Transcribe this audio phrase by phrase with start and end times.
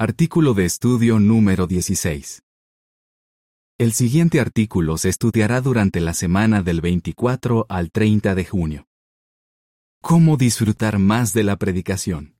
[0.00, 2.44] Artículo de estudio número 16.
[3.78, 8.86] El siguiente artículo se estudiará durante la semana del 24 al 30 de junio.
[10.00, 12.36] ¿Cómo disfrutar más de la predicación?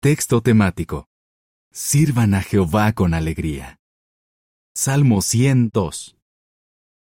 [0.00, 1.08] Texto temático.
[1.72, 3.80] Sirvan a Jehová con alegría.
[4.76, 6.16] Salmo 102.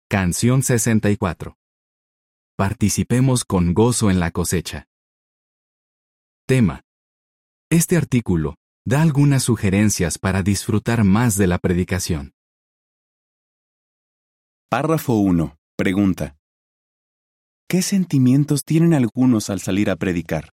[0.08, 1.58] Canción 64.
[2.54, 4.86] Participemos con gozo en la cosecha.
[6.46, 6.84] Tema.
[7.70, 8.54] Este artículo
[8.88, 12.32] da algunas sugerencias para disfrutar más de la predicación.
[14.70, 15.58] Párrafo 1.
[15.76, 16.38] Pregunta.
[17.68, 20.54] ¿Qué sentimientos tienen algunos al salir a predicar?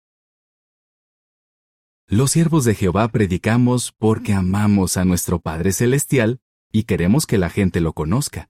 [2.08, 6.39] Los siervos de Jehová predicamos porque amamos a nuestro Padre Celestial
[6.72, 8.50] y queremos que la gente lo conozca.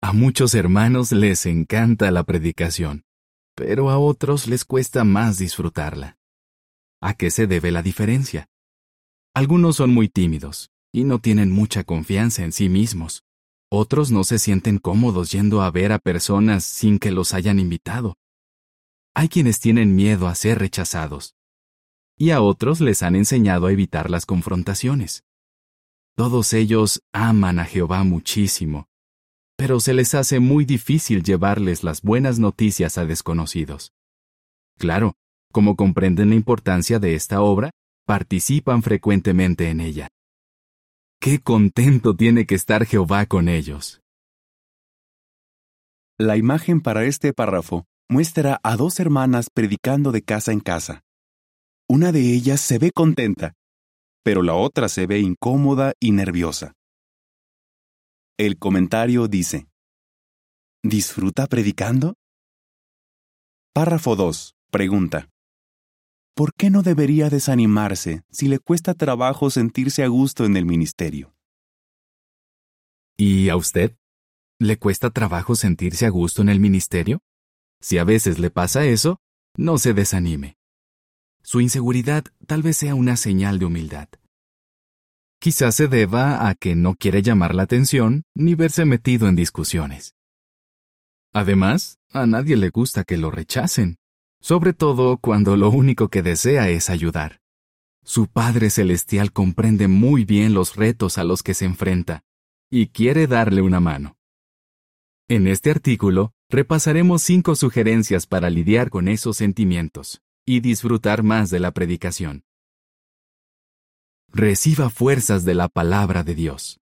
[0.00, 3.04] A muchos hermanos les encanta la predicación,
[3.56, 6.16] pero a otros les cuesta más disfrutarla.
[7.00, 8.48] ¿A qué se debe la diferencia?
[9.38, 13.22] Algunos son muy tímidos y no tienen mucha confianza en sí mismos.
[13.70, 18.16] Otros no se sienten cómodos yendo a ver a personas sin que los hayan invitado.
[19.14, 21.36] Hay quienes tienen miedo a ser rechazados.
[22.18, 25.22] Y a otros les han enseñado a evitar las confrontaciones.
[26.16, 28.88] Todos ellos aman a Jehová muchísimo,
[29.56, 33.92] pero se les hace muy difícil llevarles las buenas noticias a desconocidos.
[34.78, 35.14] Claro,
[35.52, 37.70] como comprenden la importancia de esta obra,
[38.08, 40.08] participan frecuentemente en ella.
[41.20, 44.00] Qué contento tiene que estar Jehová con ellos.
[46.18, 51.02] La imagen para este párrafo muestra a dos hermanas predicando de casa en casa.
[51.86, 53.52] Una de ellas se ve contenta,
[54.24, 56.72] pero la otra se ve incómoda y nerviosa.
[58.38, 59.66] El comentario dice,
[60.82, 62.14] ¿Disfruta predicando?
[63.74, 64.54] Párrafo 2.
[64.70, 65.28] Pregunta.
[66.38, 71.34] ¿Por qué no debería desanimarse si le cuesta trabajo sentirse a gusto en el ministerio?
[73.16, 73.96] ¿Y a usted?
[74.60, 77.22] ¿Le cuesta trabajo sentirse a gusto en el ministerio?
[77.80, 79.18] Si a veces le pasa eso,
[79.56, 80.56] no se desanime.
[81.42, 84.08] Su inseguridad tal vez sea una señal de humildad.
[85.40, 90.14] Quizás se deba a que no quiere llamar la atención ni verse metido en discusiones.
[91.32, 93.98] Además, a nadie le gusta que lo rechacen
[94.40, 97.40] sobre todo cuando lo único que desea es ayudar.
[98.04, 102.24] Su Padre Celestial comprende muy bien los retos a los que se enfrenta
[102.70, 104.16] y quiere darle una mano.
[105.28, 111.60] En este artículo repasaremos cinco sugerencias para lidiar con esos sentimientos y disfrutar más de
[111.60, 112.44] la predicación.
[114.28, 116.80] Reciba fuerzas de la palabra de Dios.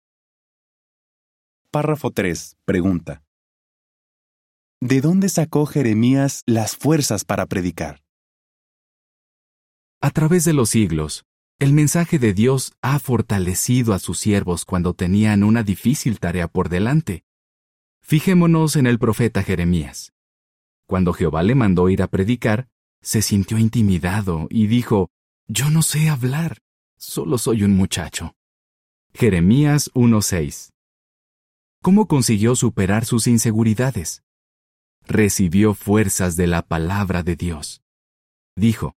[1.71, 2.57] Párrafo 3.
[2.65, 3.23] Pregunta.
[4.81, 8.01] ¿De dónde sacó Jeremías las fuerzas para predicar?
[10.01, 11.25] A través de los siglos,
[11.59, 16.69] el mensaje de Dios ha fortalecido a sus siervos cuando tenían una difícil tarea por
[16.69, 17.25] delante.
[18.03, 20.13] Fijémonos en el profeta Jeremías.
[20.87, 22.69] Cuando Jehová le mandó ir a predicar,
[23.03, 25.11] se sintió intimidado y dijo,
[25.49, 26.59] Yo no sé hablar,
[26.97, 28.37] solo soy un muchacho.
[29.13, 30.71] Jeremías 1.6
[31.83, 34.23] ¿Cómo consiguió superar sus inseguridades?
[35.09, 37.83] Recibió fuerzas de la palabra de Dios.
[38.57, 38.95] Dijo,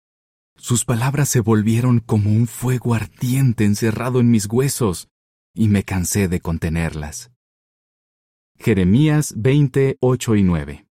[0.55, 5.07] sus palabras se volvieron como un fuego ardiente encerrado en mis huesos,
[5.53, 7.31] y me cansé de contenerlas.
[8.57, 10.87] Jeremías 20, 8 y 9.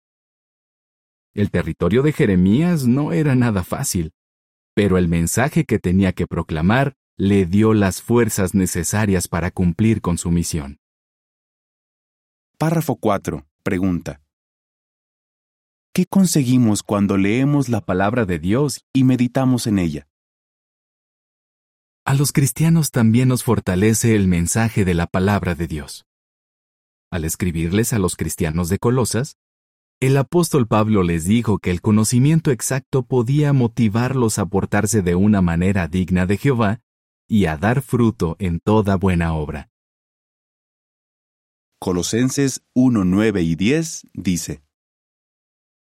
[1.33, 4.11] El territorio de Jeremías no era nada fácil,
[4.75, 10.17] pero el mensaje que tenía que proclamar le dio las fuerzas necesarias para cumplir con
[10.17, 10.79] su misión.
[12.57, 13.45] Párrafo 4.
[13.63, 14.21] Pregunta.
[15.95, 20.07] ¿Qué conseguimos cuando leemos la palabra de Dios y meditamos en ella?
[22.03, 26.07] A los cristianos también nos fortalece el mensaje de la palabra de Dios.
[27.11, 29.37] Al escribirles a los cristianos de Colosas,
[29.99, 35.43] el apóstol Pablo les dijo que el conocimiento exacto podía motivarlos a portarse de una
[35.43, 36.81] manera digna de Jehová
[37.27, 39.69] y a dar fruto en toda buena obra.
[41.79, 44.63] Colosenses 1, 9 y 10 dice,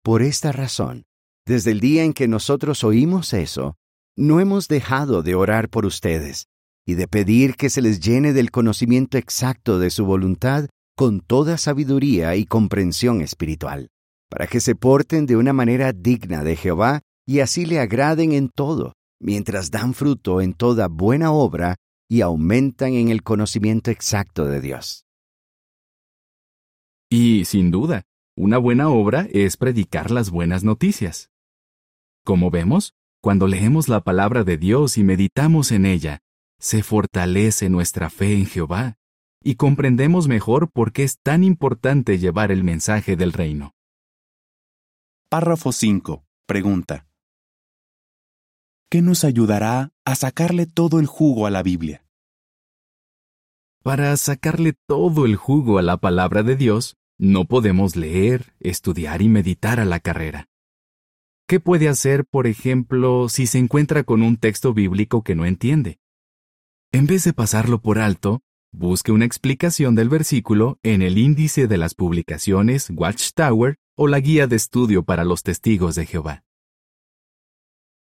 [0.06, 1.02] por esta razón,
[1.48, 3.74] desde el día en que nosotros oímos eso,
[4.16, 6.46] no hemos dejado de orar por ustedes
[6.86, 11.58] y de pedir que se les llene del conocimiento exacto de su voluntad con toda
[11.58, 13.88] sabiduría y comprensión espiritual,
[14.30, 18.48] para que se porten de una manera digna de Jehová y así le agraden en
[18.48, 21.74] todo, mientras dan fruto en toda buena obra
[22.08, 25.04] y aumentan en el conocimiento exacto de Dios.
[27.10, 28.04] Y, sin duda,
[28.36, 31.30] una buena obra es predicar las buenas noticias.
[32.24, 36.20] Como vemos, Cuando leemos la palabra de Dios y meditamos en ella,
[36.60, 38.98] se fortalece nuestra fe en Jehová
[39.42, 43.74] y comprendemos mejor por qué es tan importante llevar el mensaje del reino.
[45.28, 46.24] Párrafo 5.
[46.46, 47.08] Pregunta.
[48.88, 52.04] ¿Qué nos ayudará a sacarle todo el jugo a la Biblia?
[53.82, 59.28] Para sacarle todo el jugo a la palabra de Dios, no podemos leer, estudiar y
[59.28, 60.48] meditar a la carrera.
[61.48, 65.98] ¿Qué puede hacer, por ejemplo, si se encuentra con un texto bíblico que no entiende?
[66.92, 68.42] En vez de pasarlo por alto,
[68.72, 74.46] busque una explicación del versículo en el índice de las publicaciones Watchtower o la guía
[74.46, 76.44] de estudio para los testigos de Jehová.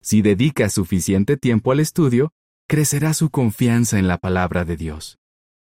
[0.01, 2.33] Si dedica suficiente tiempo al estudio,
[2.69, 5.19] crecerá su confianza en la palabra de Dios.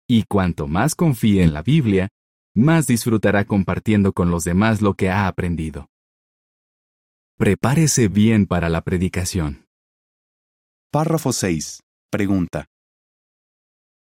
[0.08, 2.08] Y cuanto más confíe en la Biblia,
[2.56, 5.90] más disfrutará compartiendo con los demás lo que ha aprendido.
[7.36, 9.66] Prepárese bien para la predicación.
[10.90, 11.82] Párrafo 6.
[12.10, 12.66] Pregunta.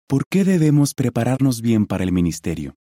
[0.06, 2.76] ¿Por qué debemos prepararnos bien para el ministerio?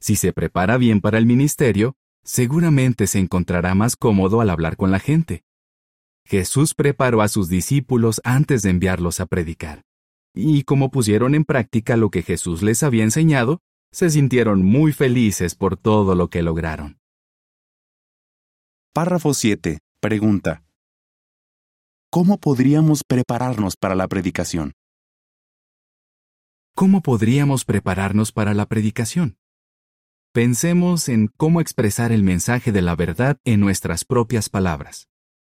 [0.00, 4.92] Si se prepara bien para el ministerio, seguramente se encontrará más cómodo al hablar con
[4.92, 5.42] la gente.
[6.24, 9.86] Jesús preparó a sus discípulos antes de enviarlos a predicar
[10.36, 13.62] y como pusieron en práctica lo que Jesús les había enseñado,
[13.92, 16.98] se sintieron muy felices por todo lo que lograron.
[18.92, 19.78] Párrafo 7.
[20.00, 20.64] Pregunta.
[22.10, 24.72] ¿Cómo podríamos prepararnos para la predicación?
[26.74, 29.38] ¿Cómo podríamos prepararnos para la predicación?
[30.32, 35.08] Pensemos en cómo expresar el mensaje de la verdad en nuestras propias palabras.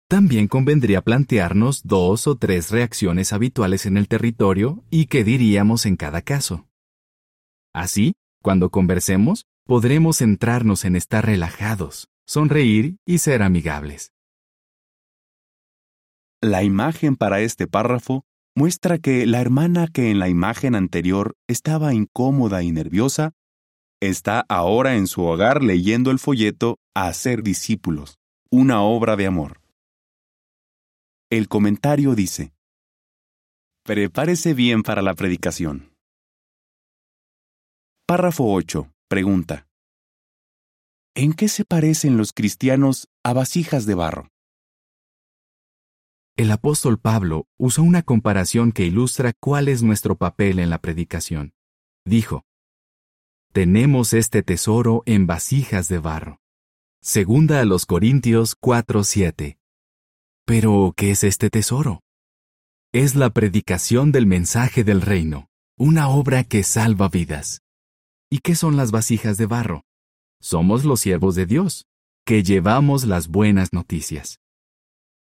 [0.08, 5.96] También convendría plantearnos dos o tres reacciones habituales en el territorio y qué diríamos en
[5.96, 6.66] cada caso.
[7.72, 14.12] Así, cuando conversemos, podremos centrarnos en estar relajados, sonreír y ser amigables.
[16.42, 18.24] La imagen para este párrafo
[18.56, 23.32] muestra que la hermana que en la imagen anterior estaba incómoda y nerviosa,
[24.00, 28.18] está ahora en su hogar leyendo el folleto Hacer discípulos,
[28.50, 29.60] una obra de amor.
[31.30, 32.52] El comentario dice,
[33.84, 35.89] Prepárese bien para la predicación.
[38.10, 38.92] Párrafo 8.
[39.08, 39.68] Pregunta.
[41.14, 44.32] ¿En qué se parecen los cristianos a vasijas de barro?
[46.36, 51.52] El apóstol Pablo usó una comparación que ilustra cuál es nuestro papel en la predicación.
[52.04, 52.42] Dijo,
[53.52, 56.40] Tenemos este tesoro en vasijas de barro.
[57.00, 59.56] Segunda a los Corintios 4:7.
[60.44, 62.00] Pero, ¿qué es este tesoro?
[62.92, 65.48] Es la predicación del mensaje del reino,
[65.78, 67.62] una obra que salva vidas.
[68.32, 69.82] ¿Y qué son las vasijas de barro?
[70.40, 71.88] Somos los siervos de Dios,
[72.24, 74.38] que llevamos las buenas noticias.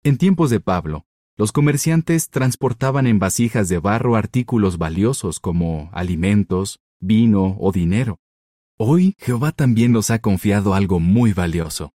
[0.03, 6.81] En tiempos de Pablo, los comerciantes transportaban en vasijas de barro artículos valiosos como alimentos,
[6.99, 8.19] vino o dinero.
[8.77, 11.93] Hoy Jehová también nos ha confiado algo muy valioso,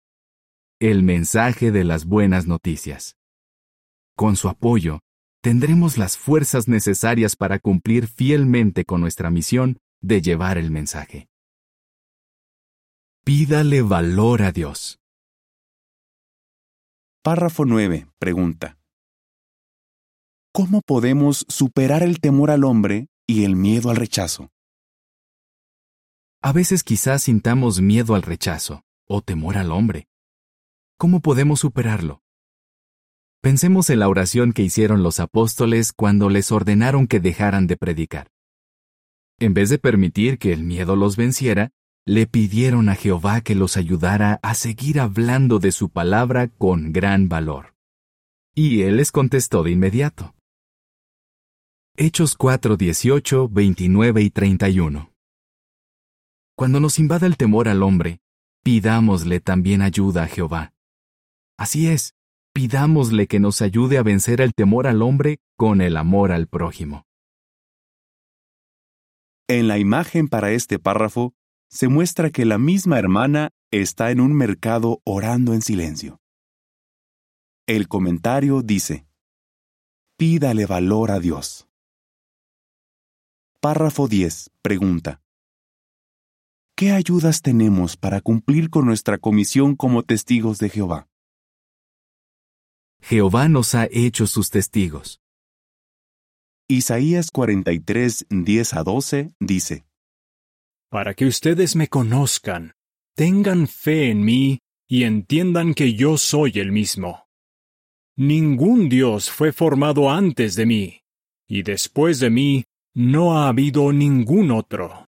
[0.80, 3.18] el mensaje de las buenas noticias.
[4.16, 5.00] Con su apoyo,
[5.42, 11.29] tendremos las fuerzas necesarias para cumplir fielmente con nuestra misión de llevar el mensaje.
[13.23, 15.00] Pídale valor a Dios.
[17.23, 18.07] Párrafo 9.
[18.19, 18.77] Pregunta.
[20.51, 24.49] ¿Cómo podemos superar el temor al hombre y el miedo al rechazo?
[26.42, 30.09] A veces quizás sintamos miedo al rechazo o temor al hombre.
[30.97, 32.21] ¿Cómo podemos superarlo?
[33.42, 38.32] Pensemos en la oración que hicieron los apóstoles cuando les ordenaron que dejaran de predicar.
[39.44, 41.71] En vez de permitir que el miedo los venciera,
[42.06, 47.28] le pidieron a Jehová que los ayudara a seguir hablando de su palabra con gran
[47.28, 47.76] valor.
[48.56, 50.33] Y él les contestó de inmediato.
[51.97, 55.12] Hechos 4, 18, 29 y 31.
[56.56, 58.21] Cuando nos invada el temor al hombre,
[58.64, 60.71] pidámosle también ayuda a Jehová
[61.57, 62.16] Así es,
[62.54, 67.06] pidámosle que nos ayude a vencer el temor al hombre con el amor al prójimo.
[69.47, 71.33] En la imagen para este párrafo
[71.69, 76.21] se muestra que la misma hermana está en un mercado orando en silencio.
[77.66, 79.07] El comentario dice,
[80.18, 81.68] Pídale valor a Dios.
[83.59, 84.52] Párrafo 10.
[84.62, 85.21] Pregunta.
[86.76, 91.07] ¿Qué ayudas tenemos para cumplir con nuestra comisión como testigos de Jehová?
[93.02, 95.22] Jehová nos ha hecho sus testigos.
[96.69, 99.85] Isaías 43, 10 a 12 dice,
[100.89, 102.73] Para que ustedes me conozcan,
[103.15, 107.27] tengan fe en mí y entiendan que yo soy el mismo.
[108.15, 111.01] ningún Dios fue formado antes de mí,
[111.49, 112.63] y después de mí
[112.95, 115.07] no ha habido ningún otro.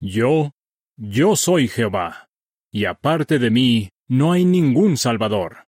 [0.00, 0.52] Yo,
[0.96, 2.30] yo soy Jehová,
[2.72, 5.66] y aparte de mí no hay ningún Salvador.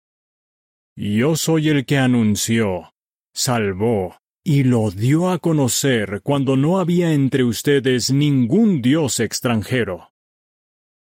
[0.95, 2.93] Yo soy el que anunció,
[3.33, 10.11] salvó y lo dio a conocer cuando no había entre ustedes ningún Dios extranjero.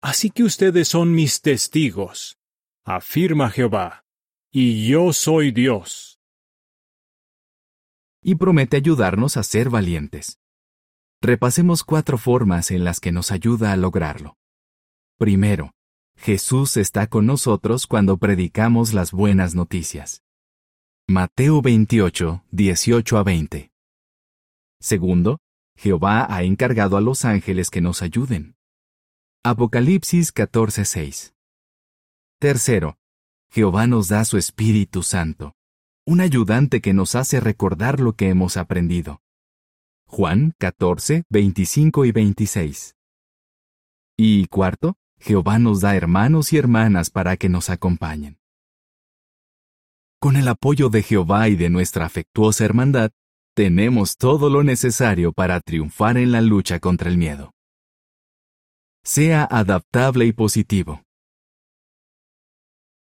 [0.02, 2.38] Así que ustedes son mis testigos,
[2.84, 4.04] afirma Jehová,
[4.50, 6.18] y yo soy Dios.
[8.22, 10.40] Y promete ayudarnos a ser valientes.
[11.20, 14.36] Repasemos cuatro formas en las que nos ayuda a lograrlo.
[15.16, 15.72] Primero,
[16.16, 20.22] Jesús está con nosotros cuando predicamos las buenas noticias.
[21.10, 23.72] Mateo 28, 18 a 20.
[24.78, 25.38] Segundo,
[25.74, 28.56] Jehová ha encargado a los ángeles que nos ayuden.
[29.42, 31.34] Apocalipsis 14, 6.
[32.38, 32.98] Tercero,
[33.50, 35.54] Jehová nos da su Espíritu Santo,
[36.04, 39.22] un ayudante que nos hace recordar lo que hemos aprendido.
[40.06, 42.96] Juan 14, 25 y 26.
[44.18, 48.37] Y cuarto, Jehová nos da hermanos y hermanas para que nos acompañen.
[50.20, 53.12] Con el apoyo de Jehová y de nuestra afectuosa hermandad,
[53.54, 57.52] tenemos todo lo necesario para triunfar en la lucha contra el miedo.
[59.04, 61.04] Sea adaptable y positivo.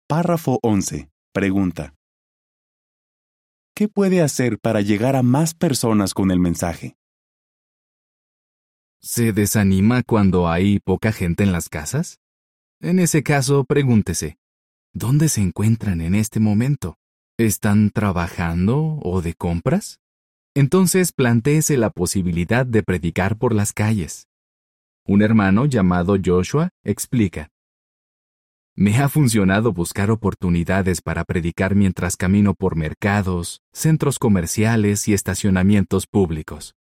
[0.08, 1.08] Párrafo 11.
[1.32, 1.94] Pregunta.
[3.76, 6.96] ¿Qué puede hacer para llegar a más personas con el mensaje?
[9.00, 12.18] ¿Se desanima cuando hay poca gente en las casas?
[12.80, 14.36] En ese caso, pregúntese,
[14.92, 16.96] ¿dónde se encuentran en este momento?
[17.36, 19.98] ¿Están trabajando o de compras?
[20.54, 24.28] Entonces plantéese la posibilidad de predicar por las calles.
[25.04, 27.48] Un hermano llamado Joshua explica.
[28.76, 36.06] Me ha funcionado buscar oportunidades para predicar mientras camino por mercados, centros comerciales y estacionamientos
[36.06, 36.76] públicos.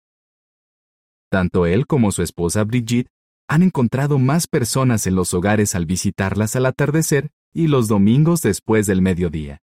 [1.32, 3.08] Tanto él como su esposa Brigitte
[3.48, 8.86] han encontrado más personas en los hogares al visitarlas al atardecer y los domingos después
[8.86, 9.63] del mediodía.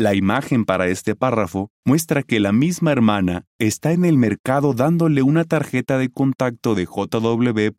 [0.00, 5.20] La imagen para este párrafo muestra que la misma hermana está en el mercado dándole
[5.20, 7.74] una tarjeta de contacto de jw.org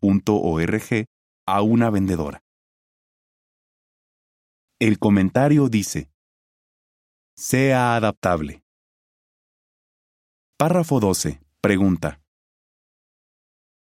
[1.48, 2.44] a una vendedora.
[4.80, 6.12] El comentario dice,
[7.36, 8.62] sea adaptable.
[10.60, 11.42] Párrafo 12.
[11.60, 12.22] Pregunta.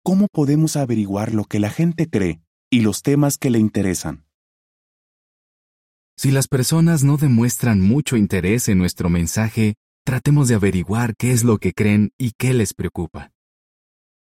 [0.03, 4.28] ¿Cómo podemos averiguar lo que la gente cree y los temas que le interesan?
[6.19, 11.45] Si las personas no demuestran mucho interés en nuestro mensaje, tratemos de averiguar qué es
[11.45, 13.31] lo que creen y qué les preocupa.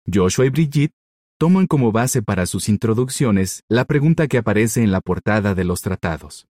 [0.06, 0.94] Joshua y Brigitte
[1.38, 5.82] toman como base para sus introducciones la pregunta que aparece en la portada de los
[5.82, 6.46] tratados.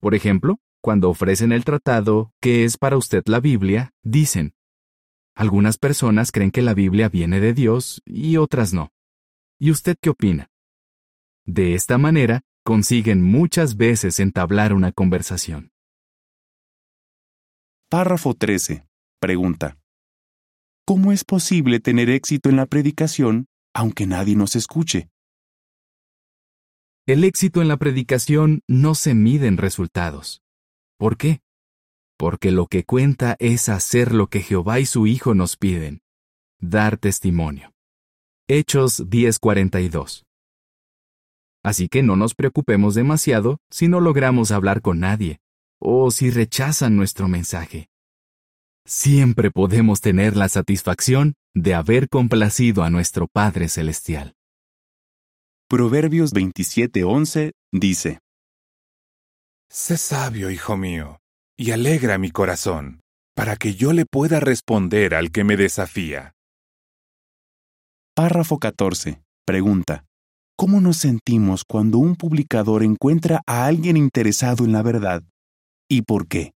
[0.00, 3.92] Por ejemplo, cuando ofrecen el tratado ¿Qué es para usted la Biblia?
[4.02, 4.54] dicen,
[5.34, 8.92] algunas personas creen que la Biblia viene de Dios y otras no.
[9.58, 10.48] ¿Y usted qué opina?
[11.44, 15.72] De esta manera, consiguen muchas veces entablar una conversación.
[17.88, 18.86] Párrafo 13.
[19.20, 19.78] Pregunta.
[20.86, 25.08] ¿Cómo es posible tener éxito en la predicación aunque nadie nos escuche?
[27.06, 30.42] El éxito en la predicación no se mide en resultados.
[30.98, 31.40] ¿Por qué?
[32.16, 36.00] Porque lo que cuenta es hacer lo que Jehová y su Hijo nos piden,
[36.60, 37.72] dar testimonio.
[38.48, 40.24] Hechos 10:42
[41.64, 45.38] Así que no nos preocupemos demasiado si no logramos hablar con nadie
[45.80, 47.88] o si rechazan nuestro mensaje.
[48.84, 54.34] Siempre podemos tener la satisfacción de haber complacido a nuestro Padre Celestial.
[55.68, 58.18] Proverbios 27:11 dice,
[59.70, 61.20] Sé sabio, hijo mío,
[61.56, 63.00] y alegra mi corazón,
[63.34, 66.34] para que yo le pueda responder al que me desafía.
[68.14, 69.22] Párrafo 14.
[69.46, 70.04] Pregunta.
[70.62, 75.24] ¿Cómo nos sentimos cuando un publicador encuentra a alguien interesado en la verdad?
[75.88, 76.52] ¿Y por qué?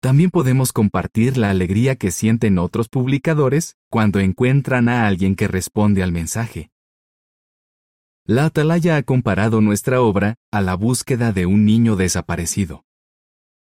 [0.00, 6.02] También podemos compartir la alegría que sienten otros publicadores cuando encuentran a alguien que responde
[6.02, 6.70] al mensaje.
[8.24, 12.86] La Atalaya ha comparado nuestra obra a la búsqueda de un niño desaparecido.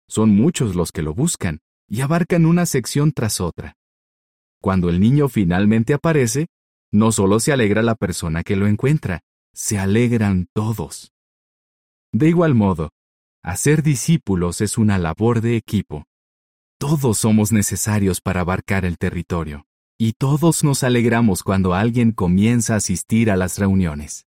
[0.07, 1.57] Son muchos los que lo buscan
[1.89, 3.73] y abarcan una sección tras otra.
[4.61, 6.45] Cuando el niño finalmente aparece,
[6.91, 9.21] no solo se alegra la persona que lo encuentra,
[9.53, 11.11] se alegran todos.
[12.11, 12.91] De igual modo,
[13.43, 16.05] hacer discípulos es una labor de equipo.
[16.77, 19.65] Todos somos necesarios para abarcar el territorio,
[19.97, 24.25] y todos nos alegramos cuando alguien comienza a asistir a las reuniones.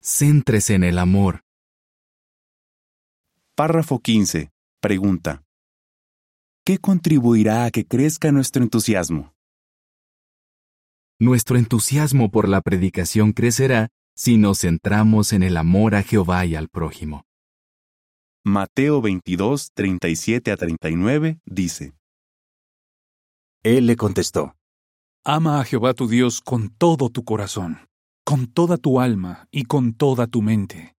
[0.00, 1.40] Céntrese en el amor.
[3.54, 4.50] Párrafo 15.
[4.80, 5.44] Pregunta.
[6.64, 9.33] ¿Qué contribuirá a que crezca nuestro entusiasmo?
[11.20, 16.56] Nuestro entusiasmo por la predicación crecerá si nos centramos en el amor a Jehová y
[16.56, 17.24] al prójimo.
[18.44, 21.94] Mateo 22, 37 a 39 dice.
[23.62, 24.56] Él le contestó,
[25.24, 27.88] Ama a Jehová tu Dios con todo tu corazón,
[28.24, 30.94] con toda tu alma y con toda tu mente.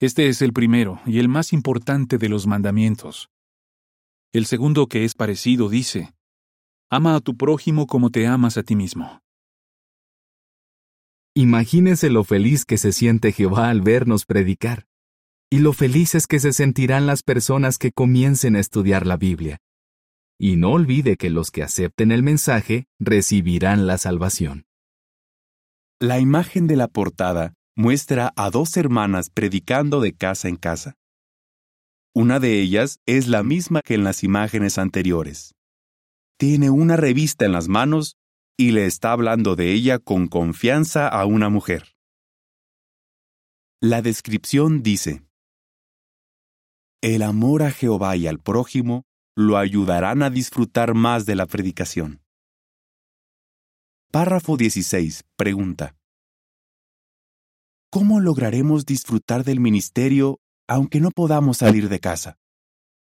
[0.00, 3.30] Este es el primero y el más importante de los mandamientos.
[4.32, 6.12] El segundo que es parecido dice,
[6.94, 9.22] Ama a tu prójimo como te amas a ti mismo.
[11.34, 14.84] Imagínese lo feliz que se siente Jehová al vernos predicar,
[15.50, 19.56] y lo felices que se sentirán las personas que comiencen a estudiar la Biblia.
[20.38, 24.66] Y no olvide que los que acepten el mensaje recibirán la salvación.
[25.98, 30.98] La imagen de la portada muestra a dos hermanas predicando de casa en casa.
[32.14, 35.54] Una de ellas es la misma que en las imágenes anteriores.
[36.42, 38.16] Tiene una revista en las manos
[38.58, 41.94] y le está hablando de ella con confianza a una mujer.
[43.80, 45.22] La descripción dice,
[47.00, 49.04] El amor a Jehová y al prójimo
[49.36, 52.22] lo ayudarán a disfrutar más de la predicación.
[54.10, 55.22] Párrafo 16.
[55.36, 55.94] Pregunta.
[57.88, 62.36] ¿Cómo lograremos disfrutar del ministerio aunque no podamos salir de casa?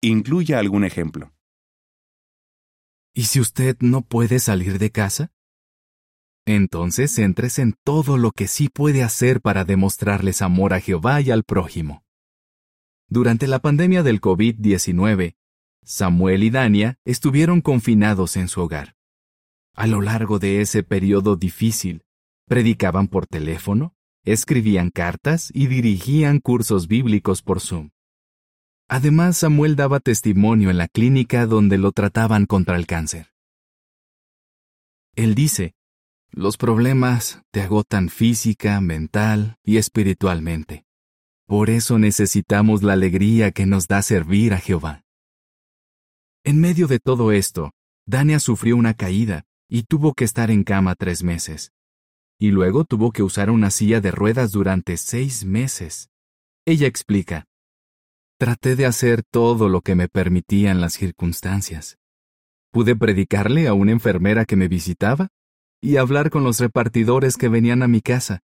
[0.02, 1.32] Incluya algún ejemplo.
[3.12, 5.32] ¿Y si usted no puede salir de casa?
[6.46, 11.30] Entonces céntrese en todo lo que sí puede hacer para demostrarles amor a Jehová y
[11.30, 12.04] al prójimo.
[13.08, 15.34] Durante la pandemia del COVID-19,
[15.82, 18.94] Samuel y Dania estuvieron confinados en su hogar.
[19.74, 22.04] A lo largo de ese periodo difícil,
[22.46, 27.90] predicaban por teléfono, escribían cartas y dirigían cursos bíblicos por Zoom.
[28.92, 33.32] Además, Samuel daba testimonio en la clínica donde lo trataban contra el cáncer.
[35.14, 35.74] Él dice,
[36.32, 40.86] los problemas te agotan física, mental y espiritualmente.
[41.46, 45.04] Por eso necesitamos la alegría que nos da servir a Jehová.
[46.42, 47.70] En medio de todo esto,
[48.06, 51.72] Dania sufrió una caída y tuvo que estar en cama tres meses.
[52.40, 56.10] Y luego tuvo que usar una silla de ruedas durante seis meses.
[56.66, 57.46] Ella explica,
[58.40, 61.98] Traté de hacer todo lo que me permitían las circunstancias.
[62.72, 65.28] Pude predicarle a una enfermera que me visitaba
[65.82, 68.40] y hablar con los repartidores que venían a mi casa.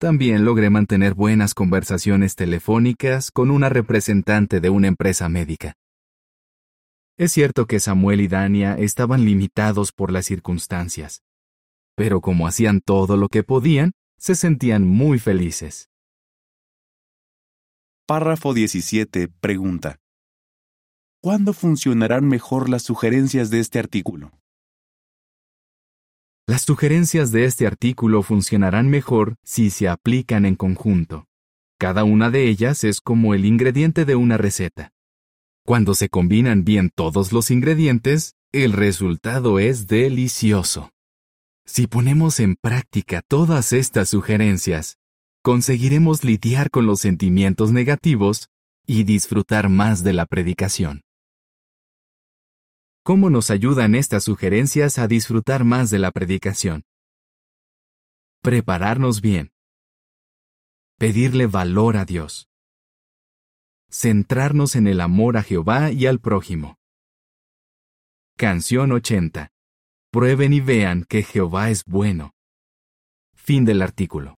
[0.00, 5.74] También logré mantener buenas conversaciones telefónicas con una representante de una empresa médica.
[7.16, 11.22] Es cierto que Samuel y Dania estaban limitados por las circunstancias,
[11.94, 15.89] pero como hacían todo lo que podían, se sentían muy felices.
[18.10, 19.28] Párrafo 17.
[19.40, 20.00] Pregunta.
[21.22, 24.32] ¿Cuándo funcionarán mejor las sugerencias de este artículo?
[26.44, 31.28] Las sugerencias de este artículo funcionarán mejor si se aplican en conjunto.
[31.78, 34.90] Cada una de ellas es como el ingrediente de una receta.
[35.64, 40.90] Cuando se combinan bien todos los ingredientes, el resultado es delicioso.
[41.64, 44.98] Si ponemos en práctica todas estas sugerencias,
[45.42, 48.48] conseguiremos lidiar con los sentimientos negativos
[48.86, 51.02] y disfrutar más de la predicación.
[53.02, 56.82] ¿Cómo nos ayudan estas sugerencias a disfrutar más de la predicación?
[58.42, 59.50] Prepararnos bien.
[60.98, 62.50] Pedirle valor a Dios
[63.90, 66.76] centrarnos en el amor a Jehová y al prójimo.
[68.36, 69.50] Canción 80.
[70.10, 72.32] Prueben y vean que Jehová es bueno.
[73.34, 74.39] Fin del artículo.